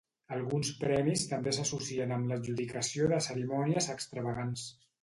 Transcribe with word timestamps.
Alguns 0.35 0.71
premis 0.79 1.25
també 1.33 1.53
s'associen 1.59 2.17
amb 2.17 2.33
l'adjudicació 2.33 3.13
de 3.13 3.21
cerimònies 3.31 3.93
extravagants. 3.99 4.71